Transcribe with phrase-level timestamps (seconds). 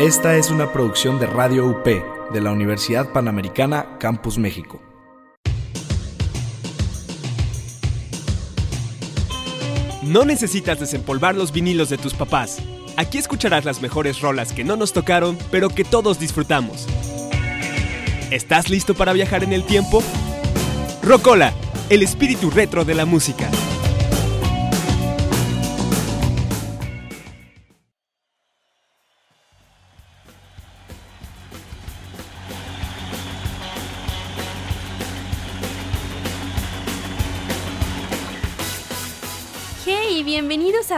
[0.00, 4.80] Esta es una producción de Radio UP de la Universidad Panamericana Campus México.
[10.02, 12.62] No necesitas desempolvar los vinilos de tus papás.
[12.96, 16.86] Aquí escucharás las mejores rolas que no nos tocaron, pero que todos disfrutamos.
[18.30, 20.02] ¿Estás listo para viajar en el tiempo?
[21.02, 21.52] Rocola,
[21.90, 23.50] el espíritu retro de la música.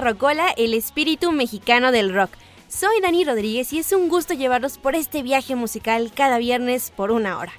[0.03, 2.31] Rocola, el espíritu mexicano del rock.
[2.69, 7.13] Soy Dani Rodríguez y es un gusto llevarlos por este viaje musical cada viernes por
[7.13, 7.53] una hora.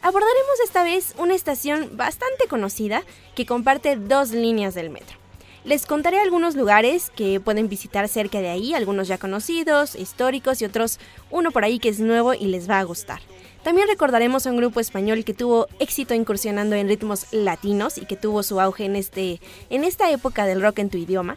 [0.00, 3.02] Abordaremos esta vez una estación bastante conocida
[3.34, 5.18] que comparte dos líneas del metro.
[5.64, 10.64] Les contaré algunos lugares que pueden visitar cerca de ahí, algunos ya conocidos, históricos y
[10.64, 10.98] otros
[11.30, 13.20] uno por ahí que es nuevo y les va a gustar.
[13.62, 18.16] También recordaremos a un grupo español que tuvo éxito incursionando en ritmos latinos y que
[18.16, 21.36] tuvo su auge en, este, en esta época del rock en tu idioma.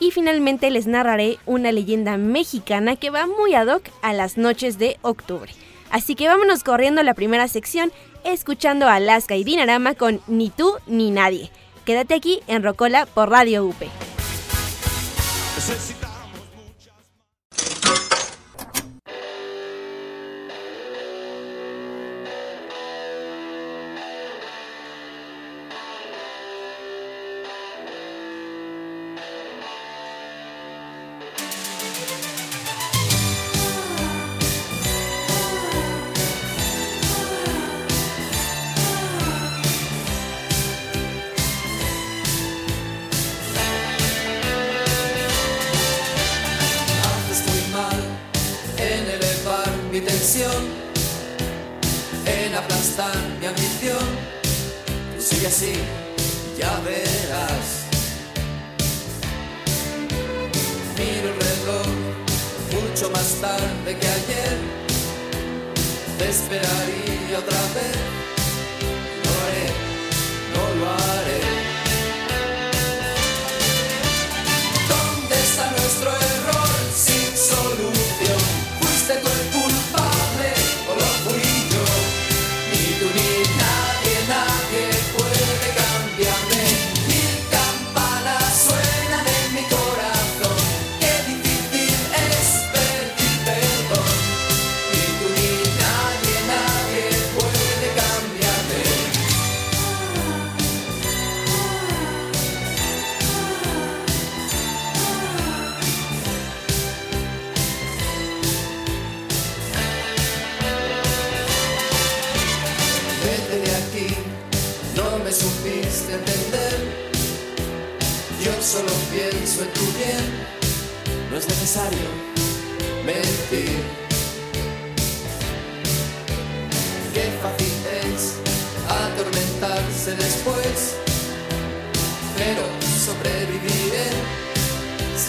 [0.00, 4.78] Y finalmente les narraré una leyenda mexicana que va muy ad hoc a las noches
[4.78, 5.52] de octubre.
[5.90, 7.92] Así que vámonos corriendo a la primera sección,
[8.24, 11.50] escuchando Alaska y Dinarama con Ni tú ni nadie.
[11.84, 13.82] Quédate aquí en Rocola por Radio UP.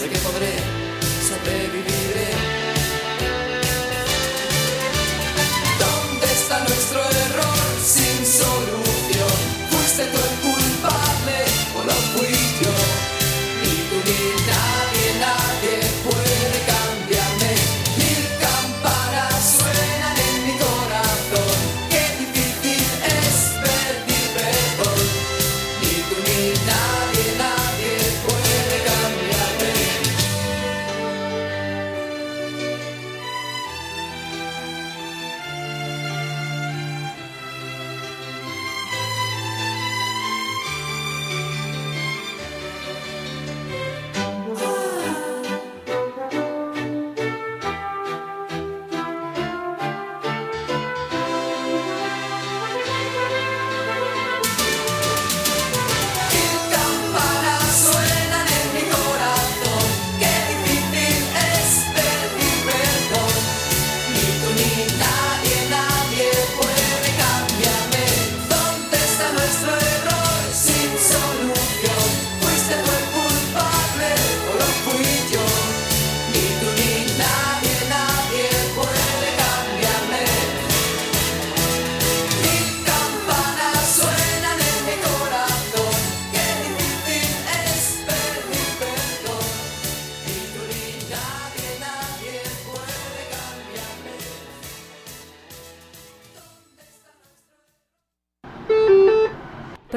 [0.00, 0.54] Sé que podré,
[1.28, 2.39] sobreviviré.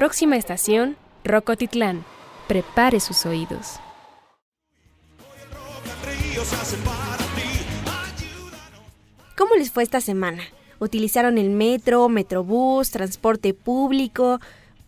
[0.04, 2.04] Próxima estación, Rocotitlán.
[2.50, 3.80] Prepare sus oídos.
[9.38, 10.44] ¿Cómo les fue esta semana?
[10.80, 14.42] ¿Utilizaron el metro, metrobús, transporte público?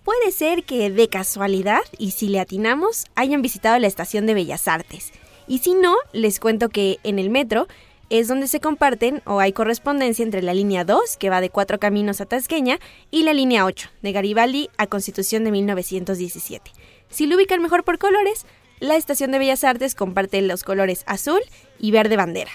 [0.04, 4.68] Puede ser que de casualidad, y si le atinamos, hayan visitado la estación de Bellas
[4.68, 5.14] Artes.
[5.48, 7.70] Y si no, les cuento que en el metro
[8.10, 11.80] es donde se comparten o hay correspondencia entre la línea 2, que va de Cuatro
[11.80, 12.80] Caminos a Tasqueña,
[13.12, 16.72] y la línea 8, de Garibaldi a Constitución de 1917.
[17.10, 18.46] Si lo ubican mejor por colores,
[18.80, 21.42] la estación de Bellas Artes comparte los colores azul
[21.80, 22.52] y verde bandera.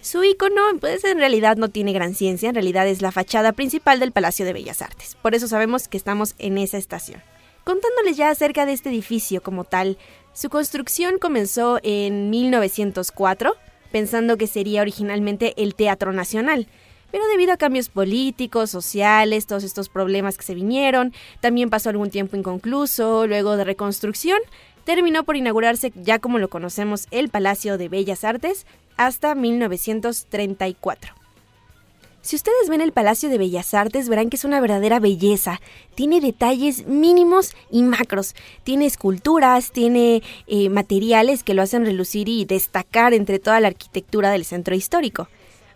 [0.00, 3.98] Su icono, pues en realidad no tiene gran ciencia, en realidad es la fachada principal
[3.98, 5.16] del Palacio de Bellas Artes.
[5.20, 7.20] Por eso sabemos que estamos en esa estación.
[7.64, 9.98] Contándoles ya acerca de este edificio como tal,
[10.32, 13.56] su construcción comenzó en 1904,
[13.96, 16.66] pensando que sería originalmente el Teatro Nacional.
[17.10, 22.10] Pero debido a cambios políticos, sociales, todos estos problemas que se vinieron, también pasó algún
[22.10, 24.38] tiempo inconcluso, luego de reconstrucción,
[24.84, 28.66] terminó por inaugurarse ya como lo conocemos el Palacio de Bellas Artes
[28.98, 31.15] hasta 1934.
[32.26, 35.60] Si ustedes ven el Palacio de Bellas Artes, verán que es una verdadera belleza.
[35.94, 38.34] Tiene detalles mínimos y macros.
[38.64, 44.32] Tiene esculturas, tiene eh, materiales que lo hacen relucir y destacar entre toda la arquitectura
[44.32, 45.28] del centro histórico.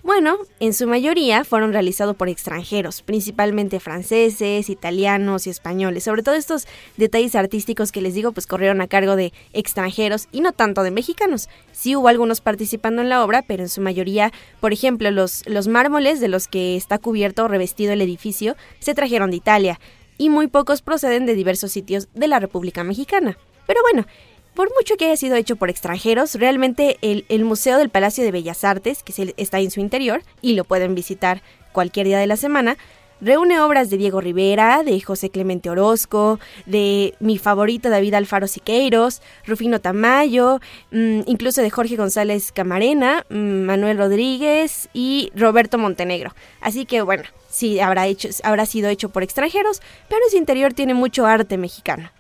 [0.03, 6.05] Bueno, en su mayoría fueron realizados por extranjeros, principalmente franceses, italianos y españoles.
[6.05, 6.67] Sobre todo estos
[6.97, 10.91] detalles artísticos que les digo, pues corrieron a cargo de extranjeros y no tanto de
[10.91, 11.51] mexicanos.
[11.73, 15.69] Sí hubo algunos participando en la obra, pero en su mayoría, por ejemplo, los, los
[15.69, 19.81] mármoles de los que está cubierto o revestido el edificio se trajeron de Italia
[20.17, 23.37] y muy pocos proceden de diversos sitios de la República Mexicana.
[23.67, 24.07] Pero bueno,
[24.55, 28.65] por mucho que haya sido hecho por extranjeros, realmente el, Museo del Palacio de Bellas
[28.65, 31.43] Artes, que está en su interior y lo pueden visitar
[31.73, 32.77] cualquier día de la semana,
[33.21, 39.23] reúne obras de Diego Rivera, de José Clemente Orozco, de mi favorito David Alfaro Siqueiros,
[39.47, 40.61] Rufino Tamayo,
[40.91, 46.35] mm, incluso de Jorge González Camarena, mm, Manuel Rodríguez y Roberto Montenegro.
[46.61, 50.95] Así que bueno, sí habrá, hecho, habrá sido hecho por extranjeros, pero su interior tiene
[50.95, 52.11] mucho arte mexicano.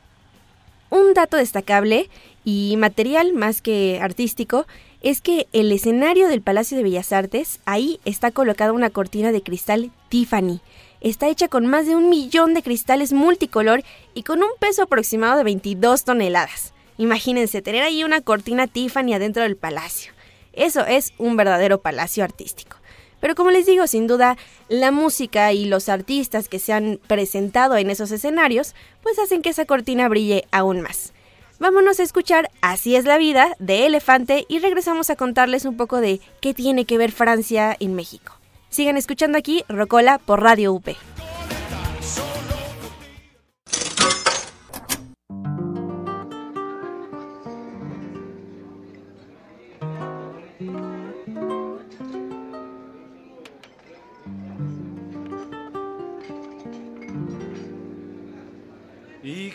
[0.90, 2.10] Un dato destacable
[2.44, 4.66] y material más que artístico
[5.02, 9.42] es que el escenario del Palacio de Bellas Artes, ahí está colocada una cortina de
[9.42, 10.60] cristal Tiffany.
[11.00, 13.82] Está hecha con más de un millón de cristales multicolor
[14.14, 16.74] y con un peso aproximado de 22 toneladas.
[16.98, 20.12] Imagínense tener ahí una cortina Tiffany adentro del palacio.
[20.52, 22.79] Eso es un verdadero palacio artístico.
[23.20, 24.36] Pero como les digo, sin duda,
[24.68, 29.50] la música y los artistas que se han presentado en esos escenarios, pues hacen que
[29.50, 31.12] esa cortina brille aún más.
[31.58, 36.00] Vámonos a escuchar Así es la vida de Elefante y regresamos a contarles un poco
[36.00, 38.32] de qué tiene que ver Francia en México.
[38.70, 40.88] Sigan escuchando aquí Rocola por Radio UP.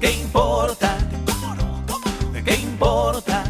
[0.00, 0.96] ¿Qué importa?
[2.42, 3.44] ¿Qué importa?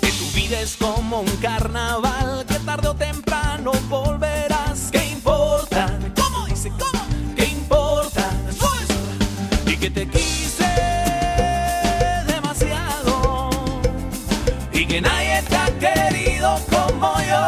[0.00, 4.90] Que tu vida es como un carnaval, que tarde o temprano volverás.
[4.92, 5.98] ¿Qué importa?
[6.14, 6.70] ¿Cómo dice?
[6.70, 7.04] ¿Cómo?
[7.34, 8.30] ¿Qué importa?
[9.66, 10.70] Y que te quise
[12.28, 13.50] demasiado
[14.72, 17.46] y que nadie te ha querido como yo.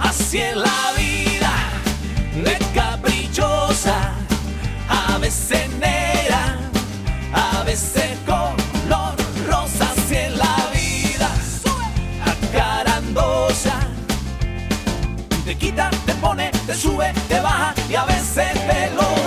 [0.00, 0.71] Así es la
[7.32, 9.14] a veces color
[9.48, 9.90] rosa.
[9.96, 11.30] Así es la vida,
[12.24, 13.74] acarandosa.
[15.44, 19.21] Te quita, te pone, te sube, te baja y a veces te lo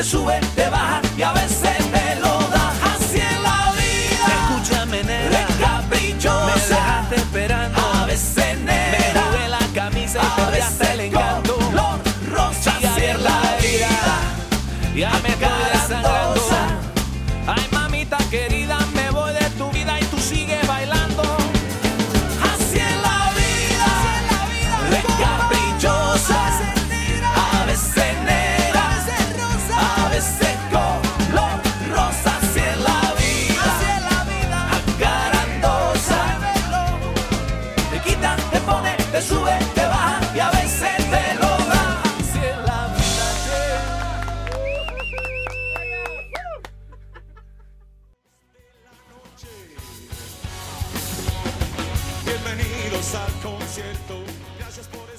[0.00, 2.72] te sube, te baja y a veces te lo da.
[2.94, 6.46] Así es la vida, escúchame negra, de caprichosa.
[6.46, 9.12] Me dejaste esperando, a veces negra.
[9.14, 11.54] Me jugué la camisa y perdiste el encanto.
[11.54, 11.98] Color
[12.32, 13.90] rosa, así es la vida.
[14.96, 15.34] Ya me
[39.10, 39.80] te sube, te
[40.36, 42.02] y a veces te lo da.
[52.24, 54.22] Bienvenidos al concierto.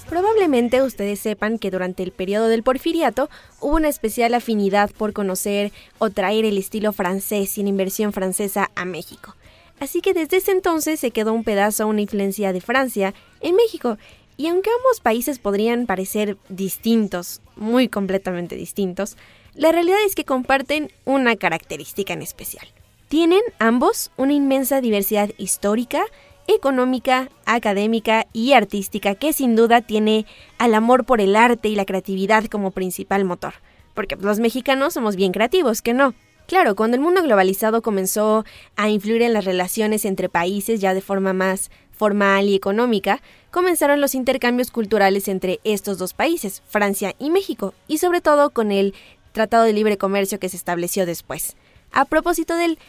[0.08, 3.30] Probablemente ustedes sepan que durante el periodo del porfiriato
[3.60, 8.72] hubo una especial afinidad por conocer o traer el estilo francés y la inversión francesa
[8.76, 9.36] a México.
[9.82, 13.98] Así que desde ese entonces se quedó un pedazo, una influencia de Francia en México.
[14.38, 19.18] Y aunque ambos países podrían parecer distintos, muy completamente distintos,
[19.56, 22.68] la realidad es que comparten una característica en especial.
[23.08, 26.04] Tienen ambos una inmensa diversidad histórica,
[26.46, 30.28] económica, académica y artística que sin duda tiene
[30.60, 33.56] al amor por el arte y la creatividad como principal motor.
[33.96, 36.14] Porque los mexicanos somos bien creativos, que no.
[36.52, 38.44] Claro, cuando el mundo globalizado comenzó
[38.76, 44.02] a influir en las relaciones entre países ya de forma más formal y económica, comenzaron
[44.02, 48.94] los intercambios culturales entre estos dos países, Francia y México, y sobre todo con el
[49.32, 51.56] Tratado de Libre Comercio que se estableció después.
[51.94, 52.80] A propósito del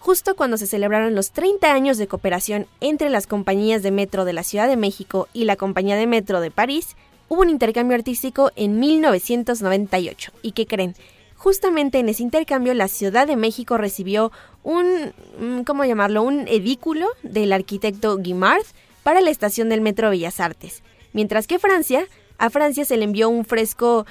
[0.00, 4.32] justo cuando se celebraron los 30 años de cooperación entre las compañías de metro de
[4.32, 6.96] la Ciudad de México y la compañía de metro de París,
[7.28, 10.32] hubo un intercambio artístico en 1998.
[10.42, 10.96] ¿Y qué creen?
[11.42, 14.30] Justamente en ese intercambio la Ciudad de México recibió
[14.62, 16.22] un, mm, ¿cómo llamarlo?
[16.22, 18.62] Un edículo del arquitecto Guimard
[19.02, 20.84] para la estación del Metro Bellas Artes.
[21.12, 22.06] Mientras que Francia,
[22.38, 24.06] a Francia se le envió un fresco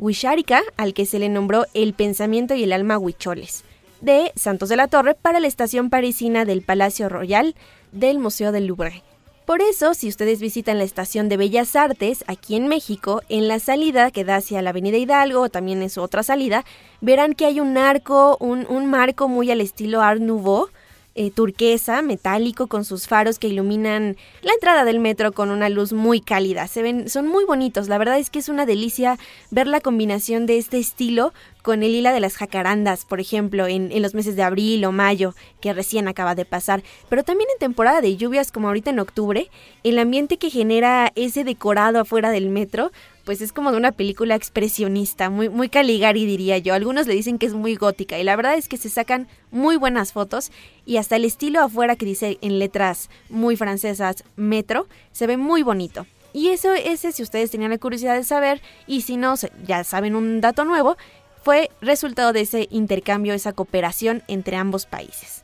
[0.00, 3.64] Huichárica al que se le nombró El pensamiento y el alma huicholes
[4.00, 7.54] de Santos de la Torre para la estación parisina del Palacio Royal
[7.92, 9.02] del Museo del Louvre.
[9.46, 13.58] Por eso, si ustedes visitan la estación de Bellas Artes aquí en México, en la
[13.58, 16.64] salida que da hacia la Avenida Hidalgo, o también en su otra salida,
[17.02, 20.68] verán que hay un arco, un, marco muy al estilo Art Nouveau,
[21.14, 25.92] eh, turquesa, metálico, con sus faros que iluminan la entrada del metro con una luz
[25.92, 26.66] muy cálida.
[26.66, 27.88] Se ven, son muy bonitos.
[27.88, 29.18] La verdad es que es una delicia
[29.50, 31.34] ver la combinación de este estilo
[31.64, 34.92] con el hila de las jacarandas, por ejemplo, en, en, los meses de abril o
[34.92, 38.98] mayo, que recién acaba de pasar, pero también en temporada de lluvias como ahorita en
[38.98, 39.50] octubre,
[39.82, 42.92] el ambiente que genera ese decorado afuera del metro,
[43.24, 46.74] pues es como de una película expresionista, muy, muy Caligari diría yo.
[46.74, 49.76] Algunos le dicen que es muy gótica y la verdad es que se sacan muy
[49.76, 50.52] buenas fotos
[50.84, 55.62] y hasta el estilo afuera que dice en letras muy francesas metro, se ve muy
[55.62, 56.06] bonito.
[56.34, 60.16] Y eso, ese si ustedes tenían la curiosidad de saber y si no, ya saben
[60.16, 60.96] un dato nuevo,
[61.44, 65.42] fue resultado de ese intercambio, esa cooperación entre ambos países.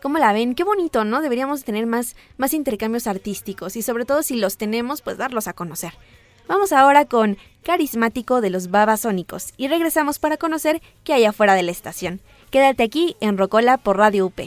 [0.00, 0.54] ¿Cómo la ven?
[0.54, 1.20] Qué bonito, ¿no?
[1.20, 5.52] Deberíamos tener más, más intercambios artísticos y sobre todo si los tenemos, pues darlos a
[5.52, 5.92] conocer.
[6.48, 11.62] Vamos ahora con Carismático de los Babasónicos y regresamos para conocer qué hay afuera de
[11.62, 12.20] la estación.
[12.50, 14.40] Quédate aquí en Rocola por Radio UP.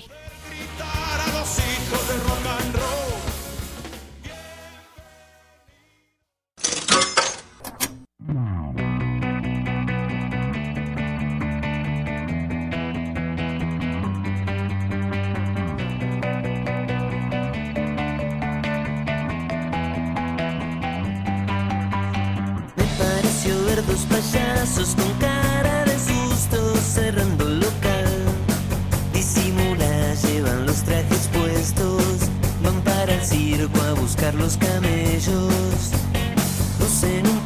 [23.87, 28.11] Dos payasos con cara de susto cerrando local.
[29.13, 32.29] Disimula, llevan los trajes puestos,
[32.63, 35.91] van para el circo a buscar los camellos.
[36.79, 37.39] Lucen un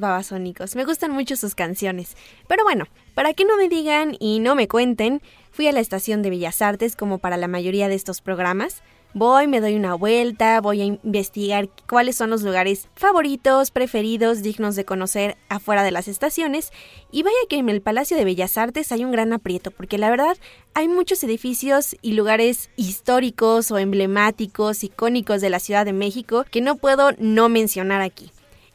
[0.00, 0.76] babasónicos.
[0.76, 2.16] Me gustan mucho sus canciones.
[2.46, 6.22] Pero bueno, para que no me digan y no me cuenten, fui a la estación
[6.22, 8.82] de Bellas Artes como para la mayoría de estos programas.
[9.14, 14.76] Voy, me doy una vuelta, voy a investigar cuáles son los lugares favoritos, preferidos, dignos
[14.76, 16.72] de conocer afuera de las estaciones.
[17.10, 20.10] Y vaya que en el Palacio de Bellas Artes hay un gran aprieto, porque la
[20.10, 20.36] verdad
[20.74, 26.60] hay muchos edificios y lugares históricos o emblemáticos, icónicos de la Ciudad de México que
[26.60, 28.30] no puedo no mencionar aquí.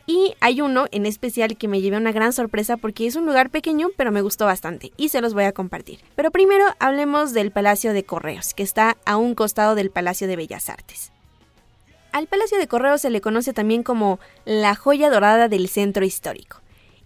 [0.05, 3.49] Y hay uno en especial que me llevé una gran sorpresa porque es un lugar
[3.49, 5.99] pequeño pero me gustó bastante y se los voy a compartir.
[6.15, 10.35] Pero primero hablemos del Palacio de Correos, que está a un costado del Palacio de
[10.35, 11.11] Bellas Artes.
[12.11, 16.57] Al Palacio de Correos se le conoce también como la joya dorada del centro histórico.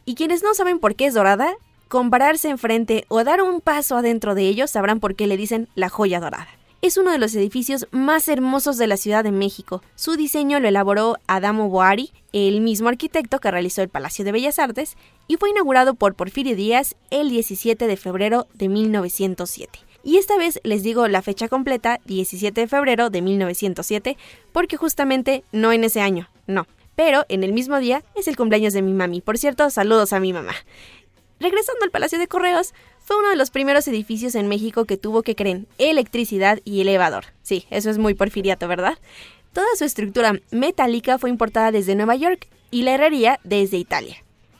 [0.03, 1.55] Y quienes no saben por qué es dorada,
[1.88, 5.89] compararse enfrente o dar un paso adentro de ellos sabrán por qué le dicen la
[5.89, 6.49] joya dorada.
[6.79, 9.81] Es uno de los edificios más hermosos de la Ciudad de México.
[9.95, 14.59] Su diseño lo elaboró Adamo Boari, el mismo arquitecto que realizó el Palacio de Bellas
[14.59, 14.95] Artes,
[15.27, 19.79] y fue inaugurado por Porfirio Díaz el 17 de febrero de 1907.
[20.03, 24.15] Y esta vez les digo la fecha completa, 17 de febrero de 1907,
[24.51, 26.67] porque justamente no en ese año, no.
[26.95, 29.21] Pero en el mismo día es el cumpleaños de mi mami.
[29.21, 30.53] Por cierto, saludos a mi mamá.
[31.39, 32.73] Regresando al Palacio de Correos,
[33.07, 37.27] fue uno de los primeros edificios en México que tuvo que creen electricidad y elevador.
[37.41, 38.97] Sí, eso es muy porfiriato, ¿verdad?
[39.53, 44.17] Toda su estructura metálica fue importada desde Nueva York y la herrería desde Italia.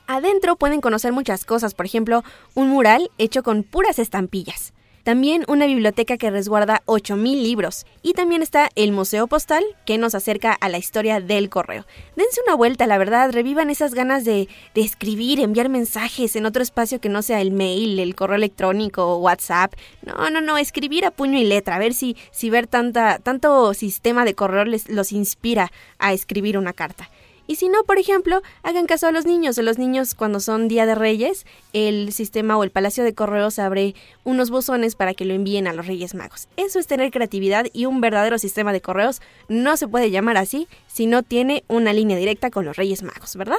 [0.08, 4.72] Adentro pueden conocer muchas cosas, por ejemplo, un mural hecho con puras estampillas.
[5.08, 7.86] También una biblioteca que resguarda 8.000 libros.
[8.04, 11.86] Y también está el Museo Postal, que nos acerca a la historia del correo.
[12.18, 17.00] Dense una vuelta, la verdad, revivan esas ganas de, escribir, enviar mensajes en otro espacio
[17.00, 19.76] que no sea el mail, el correo electrónico o WhatsApp.
[20.02, 23.74] No, no, no, escribir a puño y letra, a ver si, si ver tanta, tanto
[23.74, 27.10] sistema de correo les, los inspira a escribir una carta.
[27.48, 29.58] Y si no, por ejemplo, hagan caso a los niños.
[29.58, 33.96] Los niños cuando son Día de Reyes, el sistema o el Palacio de Correos abre
[34.26, 36.50] unos buzones para que lo envíen a los Reyes Magos.
[36.58, 40.68] Eso es tener creatividad y un verdadero sistema de correos no se puede llamar así
[40.88, 43.58] si no tiene una línea directa con los Reyes Magos, ¿verdad?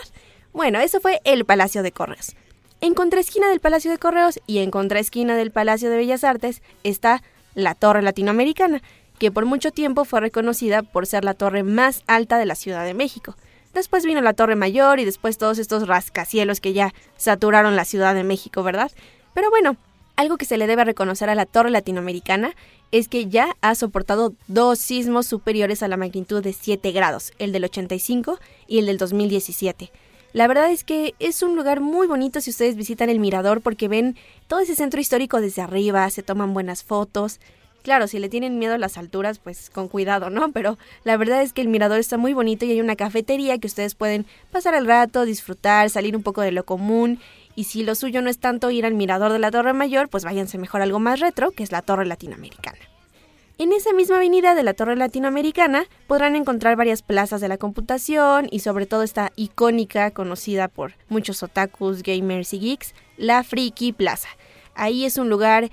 [0.53, 2.35] Bueno, eso fue el Palacio de Correos.
[2.81, 7.23] En contraesquina del Palacio de Correos y en contraesquina del Palacio de Bellas Artes está
[7.55, 8.83] la Torre Latinoamericana,
[9.19, 12.85] que por mucho tiempo fue reconocida por ser la torre más alta de la Ciudad
[12.85, 13.35] de México.
[13.79, 18.13] Después vino la Torre Mayor y después todos estos rascacielos que ya saturaron la Ciudad
[18.13, 18.91] de México, ¿verdad?
[19.35, 19.77] Pero bueno,
[20.17, 22.57] algo que se le debe reconocer a la Torre Latinoamericana
[22.91, 27.53] es que ya ha soportado dos sismos superiores a la magnitud de 7 grados, el
[27.53, 29.93] del 85 y el del 2017.
[30.33, 33.87] La verdad es que es un lugar muy bonito si ustedes visitan el mirador porque
[33.87, 34.17] ven
[34.49, 37.39] todo ese centro histórico desde arriba, se toman buenas fotos,
[37.89, 40.53] Claro, si le tienen miedo a las alturas, pues con cuidado, ¿no?
[40.53, 43.67] Pero la verdad es que el mirador está muy bonito y hay una cafetería que
[43.67, 47.19] ustedes pueden pasar el rato, disfrutar, salir un poco de lo común.
[47.57, 50.23] Y si lo suyo no es tanto ir al mirador de la Torre Mayor, pues
[50.23, 52.77] váyanse mejor a algo más retro, que es la Torre Latinoamericana.
[53.57, 58.49] En esa misma avenida de la Torre Latinoamericana podrán encontrar varias plazas de la computación
[58.51, 64.29] y sobre todo esta icónica conocida por muchos otakus, gamers y geeks, la Friki Plaza.
[64.75, 65.71] Ahí es un lugar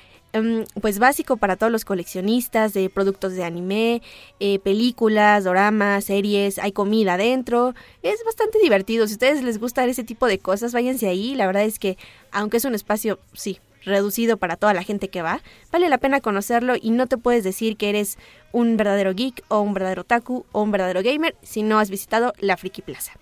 [0.82, 4.02] pues básico para todos los coleccionistas de productos de anime,
[4.40, 9.86] eh, películas, doramas, series, hay comida adentro, es bastante divertido, si a ustedes les gusta
[9.86, 11.98] ese tipo de cosas, váyanse ahí, la verdad es que
[12.32, 16.20] aunque es un espacio, sí, reducido para toda la gente que va, vale la pena
[16.20, 18.18] conocerlo y no te puedes decir que eres
[18.52, 22.34] un verdadero geek o un verdadero taku o un verdadero gamer si no has visitado
[22.40, 23.14] la Friki Plaza.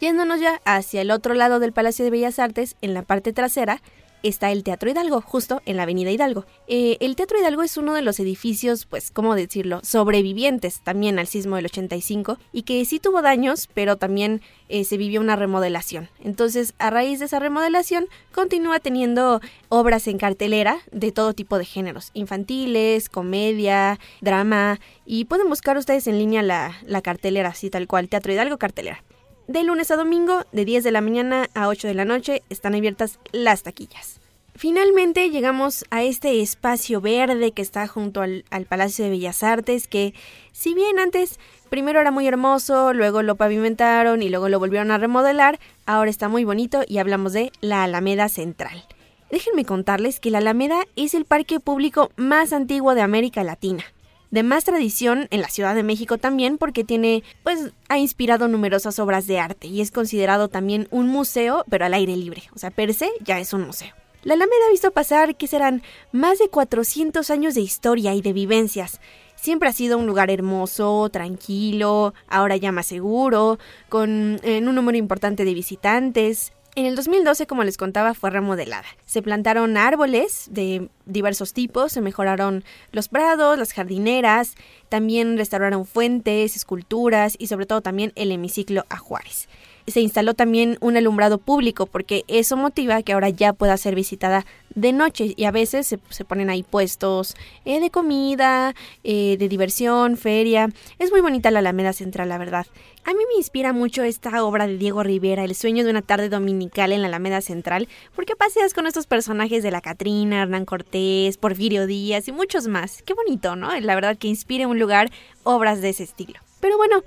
[0.00, 3.80] Yéndonos ya hacia el otro lado del Palacio de Bellas Artes, en la parte trasera,
[4.22, 6.44] está el Teatro Hidalgo, justo en la Avenida Hidalgo.
[6.66, 11.26] Eh, el Teatro Hidalgo es uno de los edificios, pues, ¿cómo decirlo?, sobrevivientes también al
[11.26, 16.08] sismo del 85 y que sí tuvo daños, pero también eh, se vivió una remodelación.
[16.22, 21.64] Entonces, a raíz de esa remodelación, continúa teniendo obras en cartelera de todo tipo de
[21.64, 27.86] géneros, infantiles, comedia, drama, y pueden buscar ustedes en línea la, la cartelera, así tal
[27.86, 29.02] cual, Teatro Hidalgo Cartelera.
[29.48, 32.74] De lunes a domingo, de 10 de la mañana a 8 de la noche, están
[32.74, 34.20] abiertas las taquillas.
[34.54, 40.12] Finalmente llegamos a este espacio verde que está junto al, Palacio de Bellas Artes, que
[40.52, 44.98] si bien antes primero era muy hermoso, luego lo pavimentaron y luego lo volvieron a
[44.98, 48.84] remodelar, ahora está muy bonito y hablamos de la Alameda Central.
[49.30, 53.82] Déjenme contarles que la Alameda es el parque público más antiguo de América Latina
[54.30, 58.98] de más tradición en la Ciudad de México también porque tiene, pues, ha inspirado numerosas
[58.98, 62.42] obras de arte y es considerado también un museo, pero al aire libre.
[62.54, 63.94] O sea, per se ya es un museo.
[64.24, 68.32] La Alameda ha visto pasar que serán más de 400 años de historia y de
[68.32, 69.00] vivencias.
[69.36, 75.44] Siempre ha sido un lugar hermoso, tranquilo, ahora ya más seguro, con un número importante
[75.44, 76.52] de visitantes.
[76.78, 78.86] En el 2012, como les contaba, fue remodelada.
[79.04, 82.62] Se plantaron árboles de diversos tipos, se mejoraron
[82.92, 84.54] los prados, las jardineras,
[84.88, 89.48] también restauraron fuentes, esculturas y sobre todo también el hemiciclo a Juárez
[89.90, 94.44] se instaló también un alumbrado público porque eso motiva que ahora ya pueda ser visitada
[94.80, 100.16] de noche y a veces se, ponen ahí puestos eh, de comida, eh, de diversión,
[100.16, 100.68] feria.
[100.98, 102.66] Es muy bonita la Alameda Central, la verdad.
[103.04, 106.28] A mí me inspira mucho esta obra de Diego Rivera, El sueño de una tarde
[106.28, 111.38] dominical en la Alameda Central, porque paseas con estos personajes de la Catrina, Hernán Cortés,
[111.38, 113.02] Porfirio Díaz y muchos más.
[113.02, 113.78] Qué bonito, ¿no?
[113.80, 115.10] La verdad que inspire un lugar
[115.42, 116.40] obras de ese estilo.
[116.60, 117.02] Pero bueno,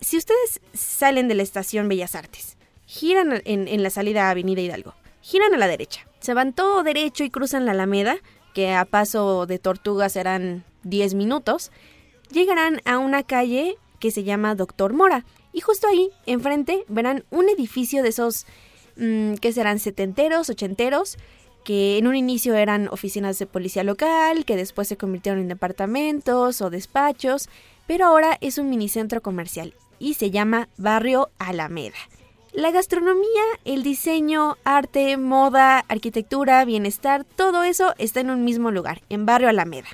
[0.00, 2.56] si ustedes salen de la estación Bellas Artes,
[2.86, 7.22] giran en, la salida a Avenida Hidalgo, giran a la derecha, se van todo derecho
[7.22, 8.16] y cruzan la Alameda,
[8.54, 11.70] que a paso de tortuga serán 10 minutos,
[12.30, 15.26] llegarán a una calle que se llama Doctor Mora.
[15.52, 18.46] Y justo ahí, enfrente, verán un edificio de esos
[18.96, 21.18] mm, que serán setenteros, ochenteros,
[21.62, 26.62] que en un inicio eran oficinas de policía local, que después se convirtieron en departamentos
[26.62, 27.50] o despachos,
[27.86, 31.98] pero ahora es un minicentro comercial y se llama Barrio Alameda.
[32.54, 39.02] La gastronomía, el diseño, arte, moda, arquitectura, bienestar, todo eso está en un mismo lugar,
[39.08, 39.88] en Barrio Alameda.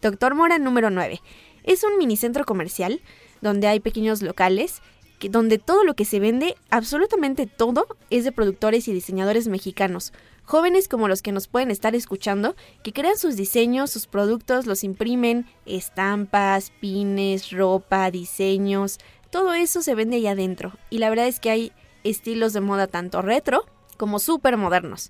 [0.00, 1.20] Doctor Mora número 9.
[1.64, 3.00] Es un minicentro comercial
[3.40, 4.80] donde hay pequeños locales,
[5.18, 10.12] que, donde todo lo que se vende, absolutamente todo, es de productores y diseñadores mexicanos.
[10.44, 14.84] Jóvenes como los que nos pueden estar escuchando, que crean sus diseños, sus productos, los
[14.84, 19.00] imprimen, estampas, pines, ropa, diseños,
[19.30, 20.74] todo eso se vende allá adentro.
[20.90, 21.72] Y la verdad es que hay
[22.04, 23.64] estilos de moda tanto retro
[23.96, 25.08] como súper modernos.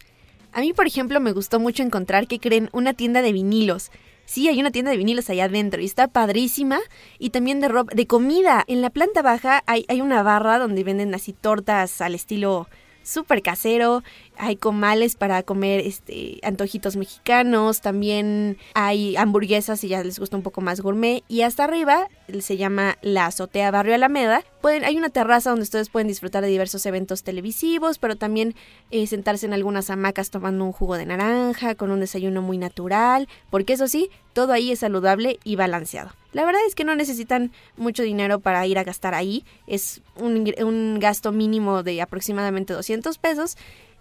[0.52, 3.90] A mí, por ejemplo, me gustó mucho encontrar que creen una tienda de vinilos.
[4.24, 6.78] Sí, hay una tienda de vinilos allá adentro y está padrísima.
[7.18, 8.64] Y también de ropa, de comida.
[8.68, 12.68] En la planta baja hay, hay una barra donde venden así tortas al estilo
[13.02, 14.02] súper casero.
[14.36, 17.80] Hay comales para comer este antojitos mexicanos.
[17.80, 21.22] También hay hamburguesas si ya les gusta un poco más gourmet.
[21.28, 22.08] Y hasta arriba
[22.40, 24.42] se llama la azotea Barrio Alameda.
[24.60, 28.54] Pueden, hay una terraza donde ustedes pueden disfrutar de diversos eventos televisivos, pero también
[28.90, 33.28] eh, sentarse en algunas hamacas tomando un jugo de naranja, con un desayuno muy natural.
[33.50, 36.10] Porque eso sí, todo ahí es saludable y balanceado.
[36.32, 39.44] La verdad es que no necesitan mucho dinero para ir a gastar ahí.
[39.66, 43.56] Es un, un gasto mínimo de aproximadamente 200 pesos.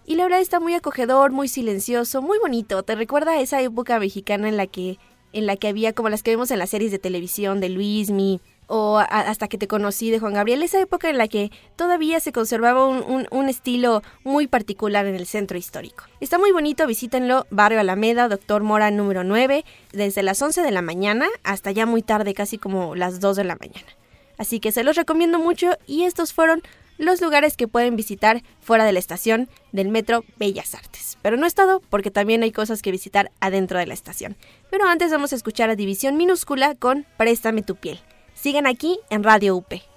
[0.06, 2.82] Y la verdad está muy acogedor, muy silencioso, muy bonito.
[2.82, 4.98] Te recuerda a esa época mexicana en la que,
[5.32, 8.40] en la que había como las que vemos en las series de televisión de Luismi
[8.66, 12.32] o hasta que te conocí de Juan Gabriel, esa época en la que todavía se
[12.32, 16.04] conservaba un, un- un estilo muy particular en el centro histórico.
[16.20, 20.80] Está muy bonito, visítenlo, Barrio Alameda, Doctor Mora número 9, desde las 11 de la
[20.80, 23.86] mañana hasta ya muy tarde, casi como las 2 de la mañana.
[24.38, 26.62] Así que se los recomiendo mucho y estos fueron
[26.98, 31.18] los lugares que pueden visitar fuera de la estación del Metro Bellas Artes.
[31.22, 34.36] Pero no es todo, porque también hay cosas que visitar adentro de la estación.
[34.70, 38.00] Pero antes vamos a escuchar a División Minúscula con Préstame tu piel.
[38.34, 39.93] Sigan aquí en Radio UP.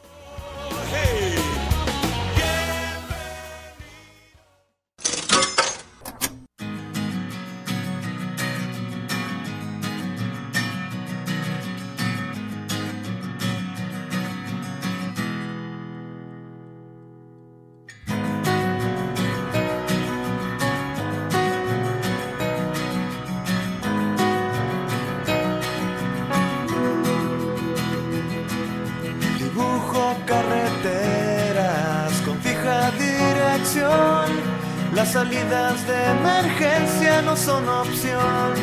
[37.37, 38.53] Son opción.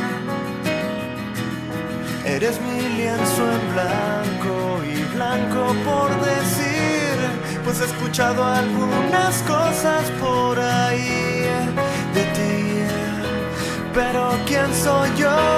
[2.24, 7.14] Eres mi lienzo en blanco y blanco por decir,
[7.64, 11.46] pues he escuchado algunas cosas por ahí
[12.14, 12.84] de ti.
[13.94, 15.53] Pero ¿quién soy yo?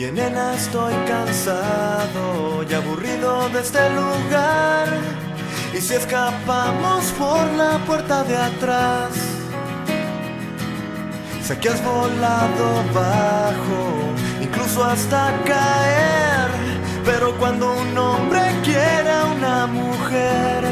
[0.00, 4.88] Oye nena, estoy cansado y aburrido de este lugar.
[5.74, 9.10] Y si escapamos por la puerta de atrás,
[11.42, 16.48] sé que has volado bajo, incluso hasta caer.
[17.04, 20.64] Pero cuando un hombre quiere a una mujer,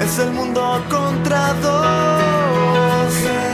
[0.00, 3.49] es el mundo contra dos.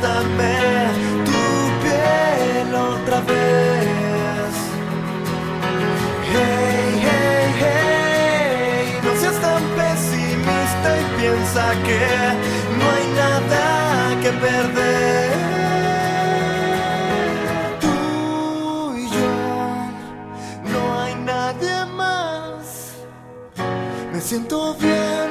[0.00, 0.88] Préstame
[1.24, 1.42] tu
[1.82, 4.52] piel otra vez.
[6.32, 12.02] Hey, hey, hey, no seas tan pesimista y piensa que
[12.78, 15.30] no hay nada que perder.
[17.80, 19.32] Tú y yo,
[20.72, 22.94] no hay nadie más.
[24.12, 25.29] Me siento bien.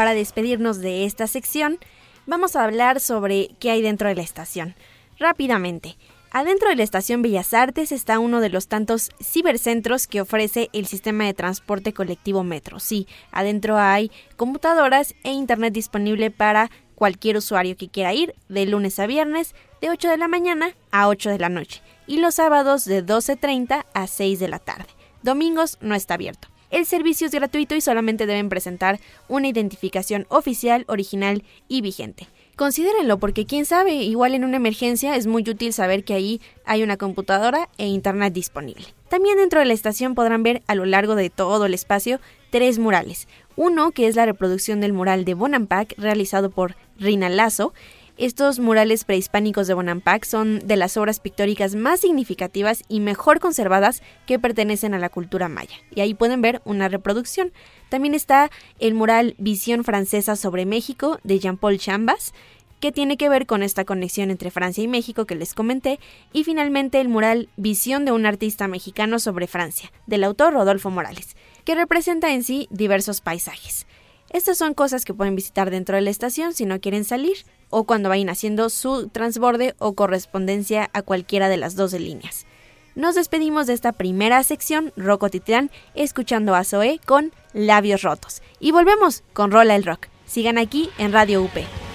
[0.00, 1.78] Para despedirnos de esta sección,
[2.24, 4.74] vamos a hablar sobre qué hay dentro de la estación.
[5.18, 5.98] Rápidamente,
[6.30, 10.86] adentro de la estación Bellas Artes está uno de los tantos cibercentros que ofrece el
[10.86, 12.80] sistema de transporte colectivo Metro.
[12.80, 18.98] Sí, adentro hay computadoras e internet disponible para cualquier usuario que quiera ir de lunes
[19.00, 22.86] a viernes de 8 de la mañana a 8 de la noche y los sábados
[22.86, 24.88] de 12.30 a 6 de la tarde.
[25.22, 26.49] Domingos no está abierto.
[26.70, 32.28] El servicio es gratuito y solamente deben presentar una identificación oficial, original y vigente.
[32.54, 36.82] Considérenlo porque quién sabe, igual en una emergencia es muy útil saber que ahí hay
[36.82, 38.84] una computadora e internet disponible.
[39.08, 42.78] También dentro de la estación podrán ver a lo largo de todo el espacio tres
[42.78, 43.26] murales.
[43.56, 47.72] Uno que es la reproducción del mural de Bonampak realizado por Rina Lazo
[48.20, 54.02] estos murales prehispánicos de Bonampak son de las obras pictóricas más significativas y mejor conservadas
[54.26, 55.74] que pertenecen a la cultura maya.
[55.94, 57.50] Y ahí pueden ver una reproducción.
[57.88, 62.34] También está el mural Visión Francesa sobre México de Jean-Paul Chambas,
[62.78, 65.98] que tiene que ver con esta conexión entre Francia y México que les comenté,
[66.32, 71.36] y finalmente el mural Visión de un artista mexicano sobre Francia, del autor Rodolfo Morales,
[71.64, 73.86] que representa en sí diversos paisajes.
[74.30, 77.38] Estas son cosas que pueden visitar dentro de la estación si no quieren salir
[77.70, 82.46] o cuando vayan haciendo su transborde o correspondencia a cualquiera de las dos líneas.
[82.94, 88.42] Nos despedimos de esta primera sección, Rocotitlán, escuchando a Zoe con Labios Rotos.
[88.58, 90.08] Y volvemos con Rola el Rock.
[90.26, 91.89] Sigan aquí en Radio UP.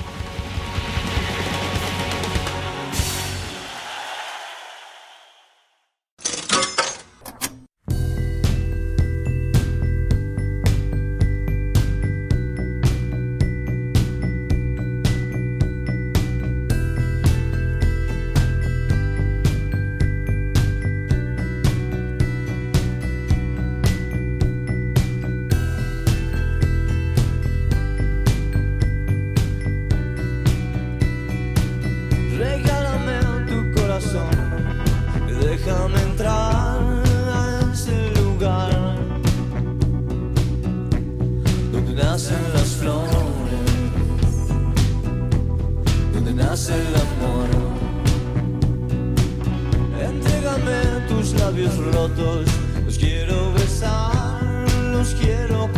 [51.74, 52.46] Rotos,
[52.86, 55.72] los quiero besar, los quiero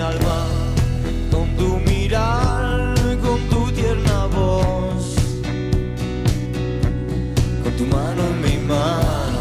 [0.00, 0.46] alma
[1.30, 5.14] con tu mirar, con tu tierna voz,
[7.62, 9.40] con tu mano en mi mano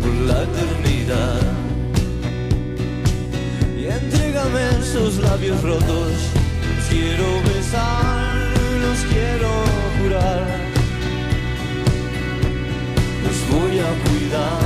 [0.00, 1.40] por la eternidad.
[3.78, 6.12] Y entrégame esos labios rotos,
[6.76, 8.36] los quiero besar,
[8.84, 9.50] los quiero
[9.98, 10.44] curar,
[13.24, 14.65] los voy a cuidar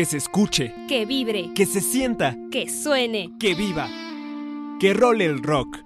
[0.00, 3.36] Que se escuche, Que vibre, que se sienta, que suene.
[3.38, 3.86] que viva.
[4.80, 5.76] Que role el rock.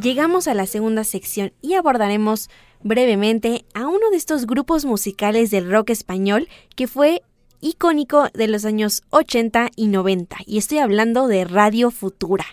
[0.00, 2.48] Llegamos a la segunda sección y abordaremos
[2.80, 7.22] brevemente a uno de estos grupos musicales del rock español que fue
[7.60, 12.46] icónico de los años 80 y 90, y estoy hablando de Radio Futura.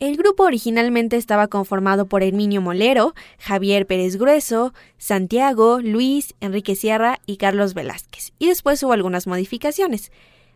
[0.00, 7.18] El grupo originalmente estaba conformado por Herminio Molero, Javier Pérez Grueso, Santiago, Luis, Enrique Sierra
[7.26, 10.12] y Carlos Velázquez, y después hubo algunas modificaciones.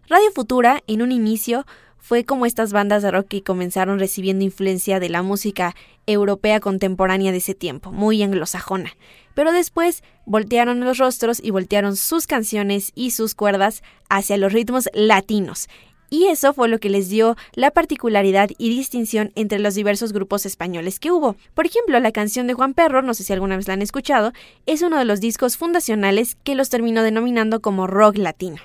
[0.07, 1.67] Radio Futura, en un inicio,
[1.99, 5.75] fue como estas bandas de rock que comenzaron recibiendo influencia de la música
[6.07, 8.97] europea contemporánea de ese tiempo, muy anglosajona.
[9.35, 14.89] Pero después voltearon los rostros y voltearon sus canciones y sus cuerdas hacia los ritmos
[14.95, 15.69] latinos.
[16.13, 20.45] Y eso fue lo que les dio la particularidad y distinción entre los diversos grupos
[20.45, 21.37] españoles que hubo.
[21.55, 24.35] Por ejemplo, la canción de Juan Perro, no sé si alguna vez la han escuchado,
[24.67, 28.59] es uno de los discos fundacionales que los terminó denominando como rock latino.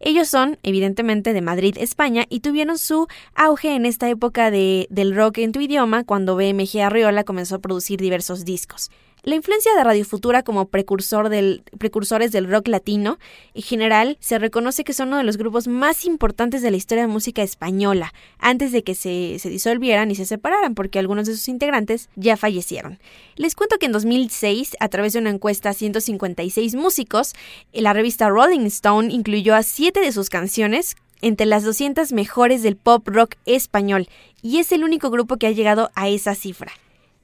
[0.00, 5.14] Ellos son, evidentemente, de Madrid, España, y tuvieron su auge en esta época de, del
[5.14, 8.90] rock en tu idioma, cuando BMG Arriola comenzó a producir diversos discos.
[9.26, 13.18] La influencia de Radio Futura como precursor del, precursores del rock latino,
[13.54, 17.02] en general, se reconoce que son uno de los grupos más importantes de la historia
[17.02, 21.32] de música española, antes de que se, se disolvieran y se separaran, porque algunos de
[21.32, 23.00] sus integrantes ya fallecieron.
[23.34, 27.34] Les cuento que en 2006, a través de una encuesta a 156 músicos,
[27.72, 32.76] la revista Rolling Stone incluyó a siete de sus canciones entre las 200 mejores del
[32.76, 34.06] pop rock español,
[34.40, 36.70] y es el único grupo que ha llegado a esa cifra.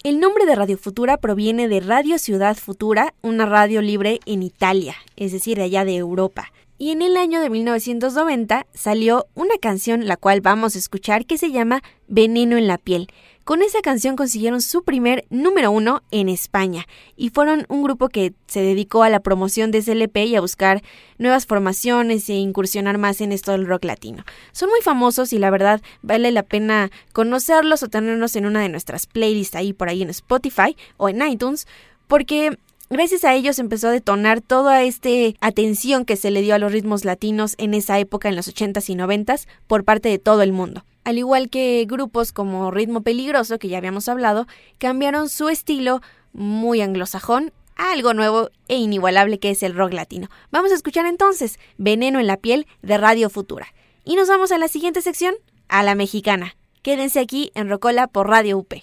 [0.05, 4.97] El nombre de Radio Futura proviene de Radio Ciudad Futura, una radio libre en Italia,
[5.15, 6.53] es decir, de allá de Europa.
[6.77, 11.39] Y en el año de 1990 salió una canción la cual vamos a escuchar que
[11.39, 13.07] se llama Veneno en la piel.
[13.45, 16.87] Con esa canción consiguieron su primer número uno en España
[17.17, 20.83] y fueron un grupo que se dedicó a la promoción de ese y a buscar
[21.19, 24.25] nuevas formaciones e incursionar más en esto del rock latino.
[24.53, 28.69] Son muy famosos y la verdad vale la pena conocerlos o tenerlos en una de
[28.69, 31.67] nuestras playlists ahí por ahí en Spotify o en iTunes
[32.07, 32.57] porque
[32.91, 35.09] Gracias a ellos empezó a detonar toda esta
[35.41, 38.91] atención que se le dio a los ritmos latinos en esa época, en los 80s
[38.91, 40.85] y 90s, por parte de todo el mundo.
[41.05, 44.47] Al igual que grupos como Ritmo Peligroso, que ya habíamos hablado,
[44.79, 46.01] cambiaron su estilo
[46.33, 50.29] muy anglosajón a algo nuevo e inigualable que es el rock latino.
[50.51, 53.67] Vamos a escuchar entonces Veneno en la piel de Radio Futura.
[54.05, 55.35] Y nos vamos a la siguiente sección,
[55.69, 56.57] a la mexicana.
[56.83, 58.75] Quédense aquí en Rocola por Radio UP.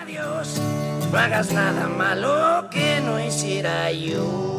[0.00, 0.60] Adiós,
[1.10, 4.55] no hagas nada malo que no hiciera yo.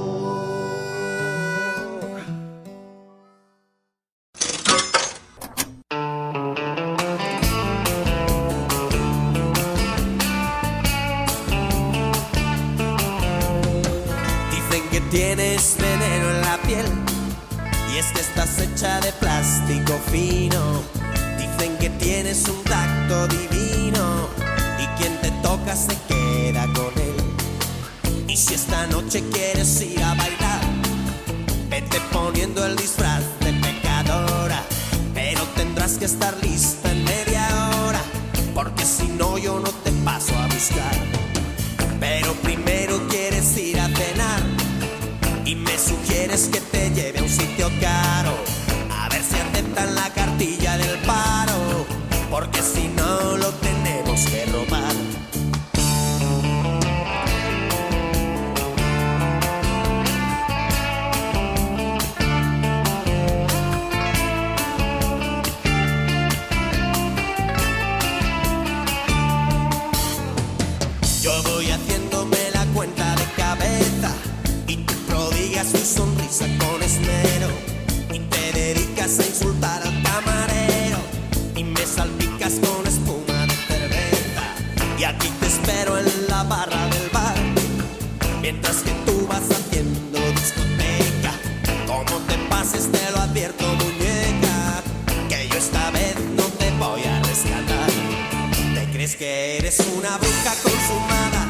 [99.58, 101.48] Eres una bruja consumada.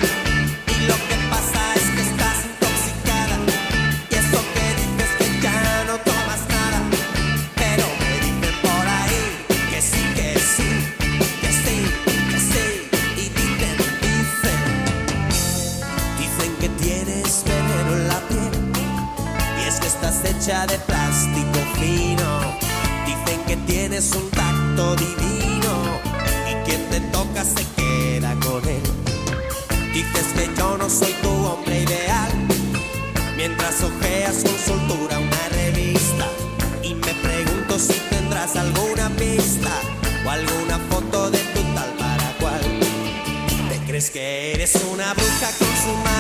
[0.68, 1.77] Y lo que pasa
[44.18, 46.17] que eres una bruja consumada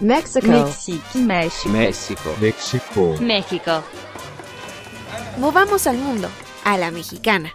[0.00, 0.46] México.
[0.46, 1.18] México.
[1.18, 2.34] México.
[2.40, 3.16] México.
[3.20, 3.84] México.
[5.36, 6.28] Movamos al mundo,
[6.64, 7.54] a la mexicana.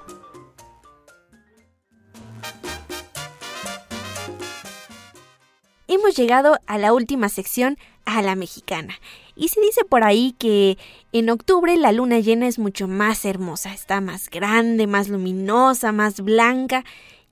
[5.88, 8.94] Hemos llegado a la última sección, a la mexicana.
[9.36, 10.78] Y se dice por ahí que
[11.14, 16.22] en octubre la luna llena es mucho más hermosa, está más grande, más luminosa, más
[16.22, 16.86] blanca.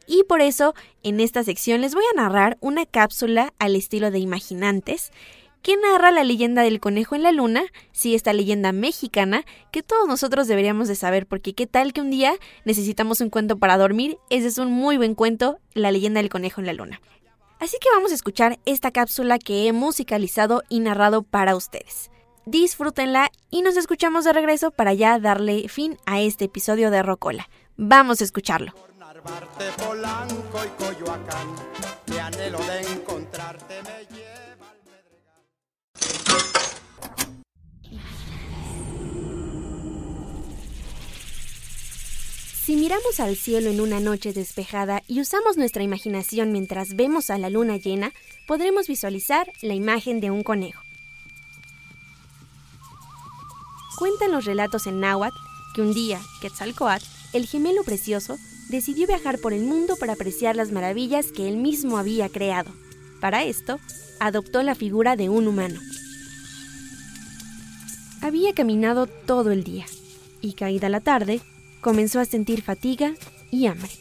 [0.05, 4.19] Y por eso en esta sección les voy a narrar una cápsula al estilo de
[4.19, 5.11] Imaginantes
[5.63, 10.07] que narra la leyenda del conejo en la luna, sí, esta leyenda mexicana que todos
[10.07, 12.35] nosotros deberíamos de saber porque qué tal que un día
[12.65, 16.59] necesitamos un cuento para dormir, ese es un muy buen cuento, la leyenda del conejo
[16.59, 17.01] en la luna.
[17.59, 22.11] Así que vamos a escuchar esta cápsula que he musicalizado y narrado para ustedes.
[22.45, 27.47] Disfrútenla y nos escuchamos de regreso para ya darle fin a este episodio de Rocola.
[27.77, 28.73] Vamos a escucharlo.
[29.23, 31.47] Narvarte, Polanco y Coyoacán,
[32.07, 34.77] mi anhelo de encontrarte me lleva al.
[42.65, 47.37] Si miramos al cielo en una noche despejada y usamos nuestra imaginación mientras vemos a
[47.37, 48.11] la luna llena,
[48.47, 50.81] podremos visualizar la imagen de un conejo.
[53.97, 55.37] Cuentan los relatos en náhuatl
[55.75, 58.37] que un día Quetzalcoatl, el gemelo precioso,
[58.73, 62.71] decidió viajar por el mundo para apreciar las maravillas que él mismo había creado.
[63.21, 63.79] Para esto,
[64.19, 65.79] adoptó la figura de un humano.
[68.21, 69.85] Había caminado todo el día
[70.41, 71.39] y caída la tarde,
[71.81, 73.13] comenzó a sentir fatiga
[73.51, 73.91] y hambre.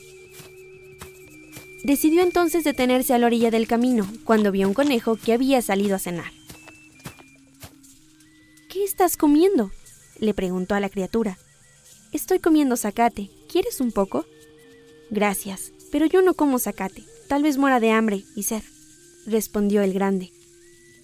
[1.85, 5.97] Decidió entonces detenerse a la orilla del camino cuando vio un conejo que había salido
[5.97, 6.33] a cenar.
[8.70, 9.70] ¿Qué estás comiendo?
[10.18, 11.37] le preguntó a la criatura.
[12.11, 13.29] Estoy comiendo zacate.
[13.51, 14.25] ¿Quieres un poco?
[15.13, 17.05] Gracias, pero yo no como zacate.
[17.29, 18.63] Tal vez muera de hambre y sed,
[19.27, 20.33] respondió el grande.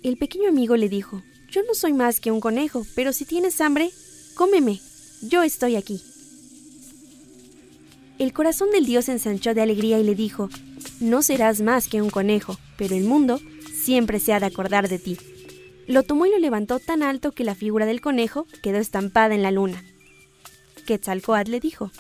[0.03, 3.61] El pequeño amigo le dijo, Yo no soy más que un conejo, pero si tienes
[3.61, 3.91] hambre,
[4.35, 4.81] cómeme.
[5.21, 6.01] Yo estoy aquí.
[8.19, 10.49] El corazón del dios ensanchó de alegría y le dijo,
[11.01, 13.43] No serás más que un conejo, pero el mundo
[13.75, 15.19] siempre se ha de acordar de ti.
[15.87, 19.43] Lo tomó y lo levantó tan alto que la figura del conejo quedó estampada en
[19.43, 19.85] la luna.
[20.87, 21.91] Quetzalcoatl le dijo,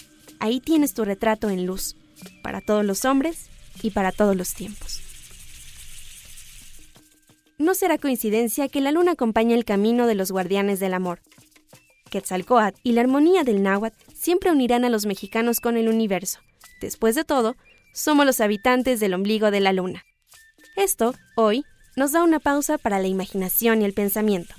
[0.40, 1.96] Ahí tienes tu retrato en luz,
[2.42, 3.48] para todos los hombres
[3.82, 5.00] y para todos los tiempos.
[7.58, 11.20] No será coincidencia que la luna acompaña el camino de los guardianes del amor.
[12.10, 16.38] Quetzalcoatl y la armonía del náhuatl siempre unirán a los mexicanos con el universo.
[16.80, 17.56] Después de todo,
[17.92, 20.04] somos los habitantes del ombligo de la luna.
[20.76, 21.64] Esto, hoy,
[21.96, 24.54] nos da una pausa para la imaginación y el pensamiento.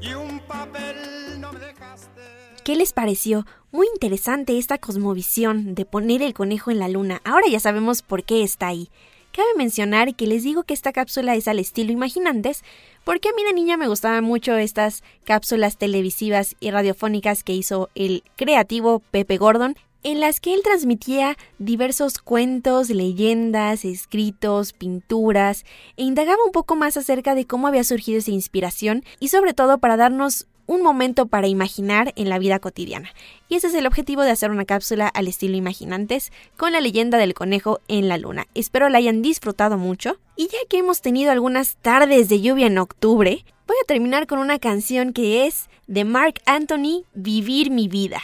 [0.00, 2.45] Y un papel no me dejaste.
[2.66, 3.46] ¿Qué les pareció?
[3.70, 7.22] Muy interesante esta cosmovisión de poner el conejo en la luna.
[7.22, 8.88] Ahora ya sabemos por qué está ahí.
[9.30, 12.64] Cabe mencionar que les digo que esta cápsula es al estilo Imaginantes,
[13.04, 17.88] porque a mí de niña me gustaban mucho estas cápsulas televisivas y radiofónicas que hizo
[17.94, 25.64] el creativo Pepe Gordon, en las que él transmitía diversos cuentos, leyendas, escritos, pinturas,
[25.96, 29.78] e indagaba un poco más acerca de cómo había surgido esa inspiración y sobre todo
[29.78, 33.10] para darnos un momento para imaginar en la vida cotidiana.
[33.48, 37.18] Y ese es el objetivo de hacer una cápsula al estilo Imaginantes con la leyenda
[37.18, 38.46] del conejo en la luna.
[38.54, 40.18] Espero la hayan disfrutado mucho.
[40.36, 44.38] Y ya que hemos tenido algunas tardes de lluvia en octubre, voy a terminar con
[44.38, 48.20] una canción que es de Mark Anthony, Vivir mi vida.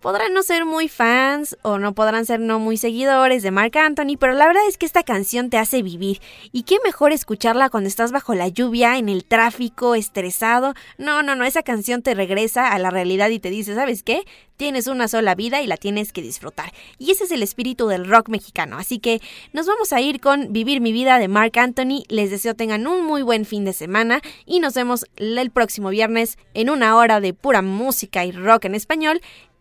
[0.00, 4.16] Podrán no ser muy fans o no podrán ser no muy seguidores de Mark Anthony,
[4.18, 6.22] pero la verdad es que esta canción te hace vivir.
[6.52, 10.72] Y qué mejor escucharla cuando estás bajo la lluvia, en el tráfico, estresado.
[10.96, 14.24] No, no, no, esa canción te regresa a la realidad y te dice, ¿sabes qué?
[14.56, 16.72] Tienes una sola vida y la tienes que disfrutar.
[16.98, 18.78] Y ese es el espíritu del rock mexicano.
[18.78, 19.20] Así que
[19.52, 22.04] nos vamos a ir con Vivir mi vida de Mark Anthony.
[22.08, 26.38] Les deseo tengan un muy buen fin de semana y nos vemos el próximo viernes
[26.54, 29.20] en una hora de pura música y rock en español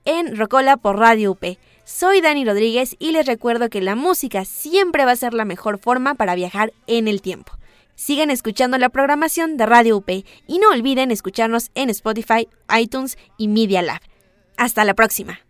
[0.09, 1.43] en Rocola por Radio UP.
[1.85, 5.77] Soy Dani Rodríguez y les recuerdo que la música siempre va a ser la mejor
[5.77, 7.53] forma para viajar en el tiempo.
[7.93, 13.49] Sigan escuchando la programación de Radio UP y no olviden escucharnos en Spotify, iTunes y
[13.49, 14.01] Media Lab.
[14.57, 15.41] Hasta la próxima.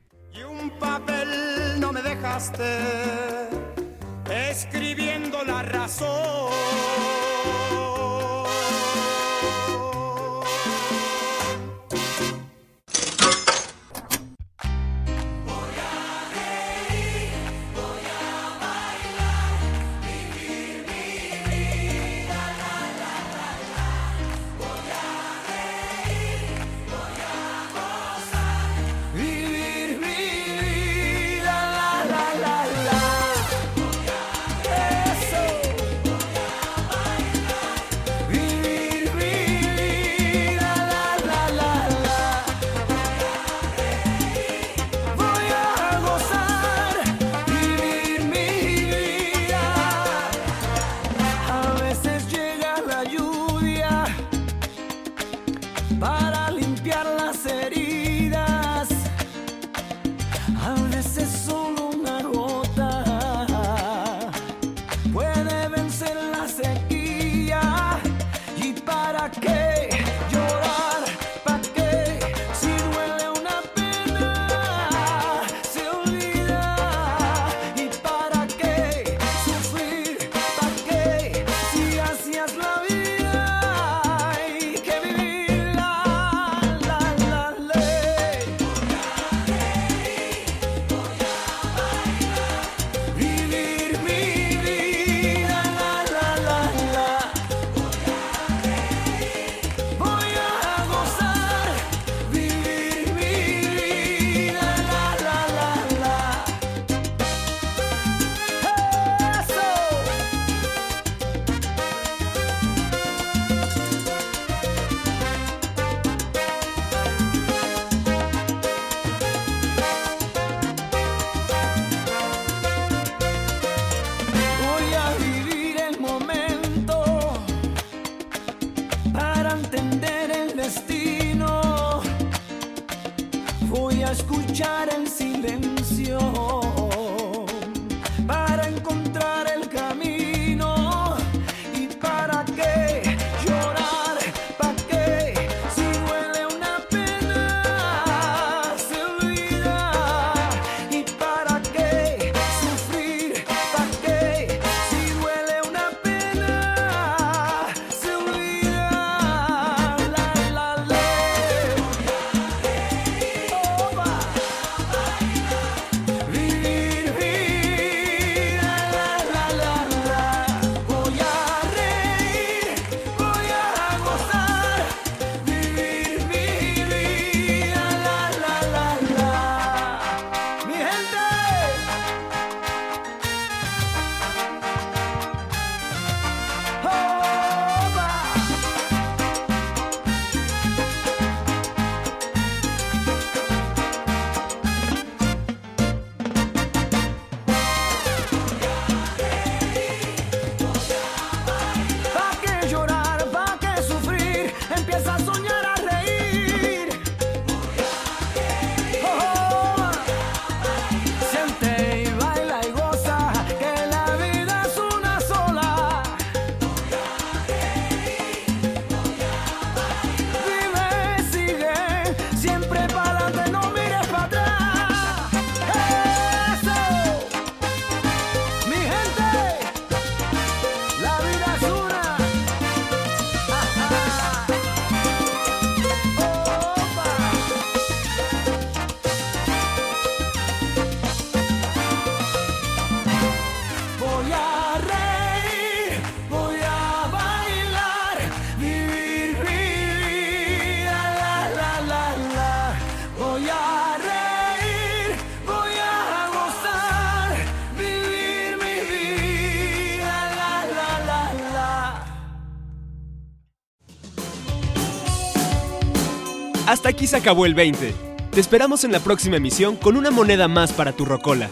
[266.69, 267.95] Hasta aquí se acabó el 20.
[268.29, 271.49] Te esperamos en la próxima emisión con una moneda más para tu rocola.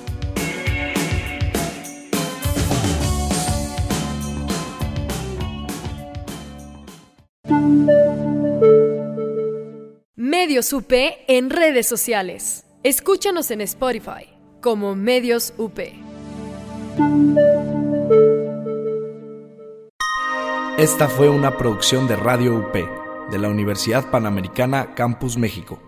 [10.15, 10.93] Medios UP
[11.27, 12.65] en redes sociales.
[12.83, 14.29] Escúchanos en Spotify
[14.61, 15.79] como Medios UP.
[20.77, 25.86] Esta fue una producción de Radio UP de la Universidad Panamericana Campus México.